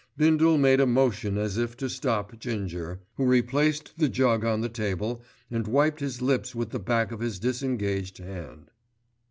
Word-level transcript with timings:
Bindle 0.17 0.57
made 0.57 0.79
a 0.79 0.87
motion 0.87 1.37
as 1.37 1.59
if 1.59 1.77
to 1.77 1.87
stop 1.87 2.35
Ginger, 2.39 3.01
who 3.17 3.25
replaced 3.27 3.99
the 3.99 4.09
jug 4.09 4.43
on 4.43 4.61
the 4.61 4.67
table 4.67 5.21
and 5.51 5.67
wiped 5.67 5.99
his 5.99 6.23
lips 6.23 6.55
with 6.55 6.71
the 6.71 6.79
back 6.79 7.11
of 7.11 7.19
his 7.19 7.37
disengaged 7.37 8.17
hand. 8.17 8.71